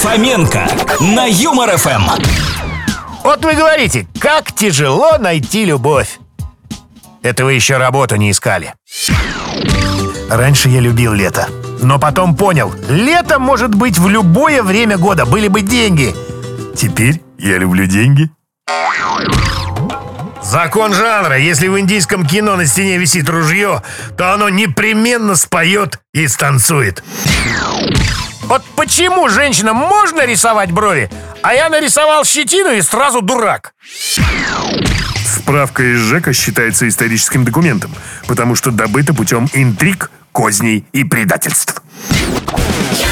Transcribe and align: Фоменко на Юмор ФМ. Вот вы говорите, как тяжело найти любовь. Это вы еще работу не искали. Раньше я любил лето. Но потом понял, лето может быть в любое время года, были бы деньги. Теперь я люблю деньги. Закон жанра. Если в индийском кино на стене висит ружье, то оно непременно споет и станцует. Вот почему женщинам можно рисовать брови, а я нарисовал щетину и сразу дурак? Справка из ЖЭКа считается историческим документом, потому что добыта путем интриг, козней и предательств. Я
Фоменко 0.00 0.66
на 1.00 1.26
Юмор 1.26 1.76
ФМ. 1.76 2.08
Вот 3.22 3.44
вы 3.44 3.54
говорите, 3.54 4.06
как 4.18 4.50
тяжело 4.50 5.18
найти 5.18 5.66
любовь. 5.66 6.18
Это 7.22 7.44
вы 7.44 7.52
еще 7.52 7.76
работу 7.76 8.16
не 8.16 8.30
искали. 8.30 8.72
Раньше 10.30 10.70
я 10.70 10.80
любил 10.80 11.12
лето. 11.12 11.48
Но 11.82 11.98
потом 11.98 12.34
понял, 12.34 12.74
лето 12.88 13.38
может 13.38 13.74
быть 13.74 13.98
в 13.98 14.08
любое 14.08 14.62
время 14.62 14.96
года, 14.96 15.26
были 15.26 15.48
бы 15.48 15.60
деньги. 15.60 16.14
Теперь 16.74 17.20
я 17.38 17.58
люблю 17.58 17.84
деньги. 17.84 18.30
Закон 20.42 20.94
жанра. 20.94 21.38
Если 21.38 21.68
в 21.68 21.78
индийском 21.78 22.26
кино 22.26 22.56
на 22.56 22.64
стене 22.66 22.96
висит 22.96 23.28
ружье, 23.28 23.82
то 24.16 24.32
оно 24.32 24.48
непременно 24.48 25.36
споет 25.36 26.00
и 26.14 26.26
станцует. 26.26 27.04
Вот 28.50 28.64
почему 28.74 29.28
женщинам 29.28 29.76
можно 29.76 30.26
рисовать 30.26 30.72
брови, 30.72 31.08
а 31.40 31.54
я 31.54 31.68
нарисовал 31.68 32.24
щетину 32.24 32.72
и 32.72 32.82
сразу 32.82 33.22
дурак? 33.22 33.74
Справка 35.24 35.84
из 35.84 36.00
ЖЭКа 36.00 36.32
считается 36.32 36.88
историческим 36.88 37.44
документом, 37.44 37.94
потому 38.26 38.56
что 38.56 38.72
добыта 38.72 39.14
путем 39.14 39.48
интриг, 39.52 40.10
козней 40.32 40.84
и 40.92 41.04
предательств. 41.04 41.80
Я 42.98 43.09